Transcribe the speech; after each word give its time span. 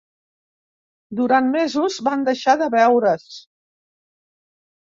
Durant 1.19 1.51
mesos 1.57 1.99
van 2.09 2.25
deixar 2.31 2.57
de 2.63 2.71
veure's. 2.79 3.29